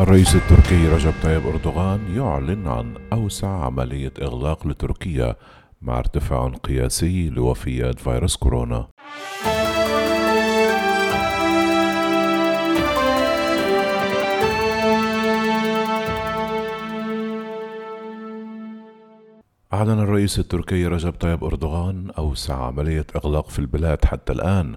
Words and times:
الرئيس 0.00 0.36
التركي 0.36 0.88
رجب 0.88 1.12
طيب 1.22 1.46
أردوغان 1.46 2.16
يعلن 2.16 2.68
عن 2.68 2.94
أوسع 3.12 3.48
عملية 3.64 4.12
إغلاق 4.22 4.66
لتركيا 4.66 5.36
مع 5.82 5.98
ارتفاع 5.98 6.48
قياسي 6.48 7.28
لوفيات 7.30 8.00
فيروس 8.00 8.36
كورونا. 8.36 8.88
أعلن 19.72 20.00
الرئيس 20.00 20.38
التركي 20.38 20.86
رجب 20.86 21.12
طيب 21.12 21.44
أردوغان 21.44 22.10
أوسع 22.18 22.66
عملية 22.66 23.06
إغلاق 23.16 23.48
في 23.50 23.58
البلاد 23.58 24.04
حتى 24.04 24.32
الآن 24.32 24.76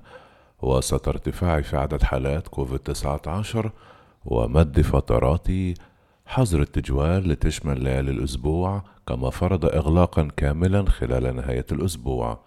وسط 0.62 1.08
ارتفاع 1.08 1.62
في 1.62 1.78
عدد 1.78 2.04
حالات 2.04 2.48
كوفيد 2.48 2.80
19 2.80 3.72
ومد 4.26 4.82
فترات 4.82 5.48
حظر 6.26 6.62
التجوال 6.62 7.30
لتشمل 7.30 7.84
ليالي 7.84 8.12
الأسبوع 8.12 8.84
كما 9.08 9.30
فرض 9.30 9.66
إغلاقا 9.66 10.28
كاملا 10.38 10.90
خلال 10.90 11.36
نهاية 11.36 11.66
الأسبوع. 11.72 12.40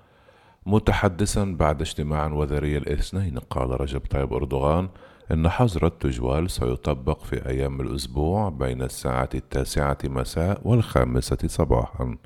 متحدثا 0.67 1.45
بعد 1.45 1.81
اجتماع 1.81 2.33
وزاري 2.33 2.77
الاثنين 2.79 3.39
قال 3.39 3.81
رجب 3.81 4.01
طيب 4.11 4.33
أردوغان 4.33 4.89
إن 5.33 5.48
حظر 5.48 5.87
التجوال 5.87 6.51
سيطبق 6.51 7.25
في 7.25 7.48
أيام 7.48 7.81
الأسبوع 7.81 8.48
بين 8.48 8.83
الساعة 8.83 9.29
التاسعة 9.34 9.98
مساء 10.05 10.61
والخامسة 10.65 11.39
صباحا. 11.47 12.17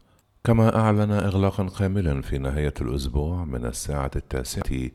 كما 0.45 0.77
أعلن 0.81 1.13
إغلاقا 1.13 1.69
كاملا 1.79 2.23
في 2.23 2.39
نهاية 2.39 2.75
الأسبوع 2.81 3.45
من 3.45 3.67
الساعة 3.67 4.11
التاسعة 4.17 4.91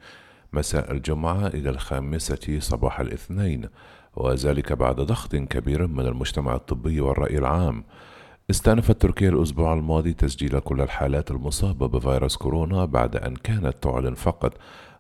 مساء 0.54 0.92
الجمعة 0.92 1.48
إلى 1.48 1.70
الخامسة 1.70 2.60
صباح 2.60 3.00
الاثنين 3.00 3.70
وذلك 4.16 4.74
بعد 4.74 4.96
ضغط 4.96 5.36
كبير 5.36 5.88
من 5.88 6.06
المجتمع 6.06 6.56
الطبي 6.56 7.02
والرأي 7.02 7.38
العام. 7.38 7.84
استأنفت 8.50 9.02
تركيا 9.02 9.30
الأسبوع 9.30 9.74
الماضي 9.74 10.14
تسجيل 10.14 10.60
كل 10.60 10.82
الحالات 10.82 11.32
المصابة 11.32 11.88
بفيروس 11.88 12.38
كورونا 12.38 12.86
بعد 12.86 13.16
أن 13.16 13.36
كانت 13.36 13.74
تعلن 13.82 14.14
فقط 14.14 14.54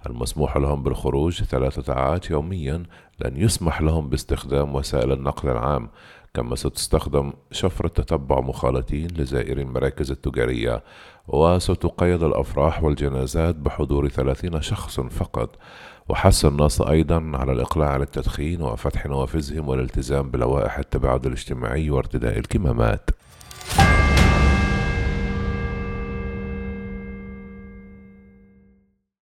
المسموح 0.06 0.56
لهم 0.56 0.82
بالخروج 0.82 1.42
ثلاثة 1.42 1.82
ساعات 1.82 2.30
يوميا 2.30 2.82
لن 3.20 3.36
يسمح 3.36 3.82
لهم 3.82 4.08
باستخدام 4.08 4.74
وسائل 4.74 5.12
النقل 5.12 5.48
العام 5.48 5.88
كما 6.34 6.56
ستستخدم 6.56 7.32
شفرة 7.50 7.88
تتبع 7.88 8.40
مخالطين 8.40 9.08
لزائري 9.16 9.62
المراكز 9.62 10.10
التجارية 10.10 10.82
وستقيد 11.28 12.22
الأفراح 12.22 12.82
والجنازات 12.84 13.54
بحضور 13.56 14.08
ثلاثين 14.08 14.62
شخص 14.62 15.00
فقط. 15.00 15.58
وحث 16.08 16.44
الناس 16.44 16.80
أيضا 16.80 17.32
على 17.34 17.52
الإقلاع 17.52 17.88
عن 17.88 18.02
التدخين 18.02 18.62
وفتح 18.62 19.06
نوافذهم 19.06 19.68
والالتزام 19.68 20.30
بلوائح 20.30 20.78
التباعد 20.78 21.26
الاجتماعي 21.26 21.90
وارتداء 21.90 22.38
الكمامات. 22.38 23.10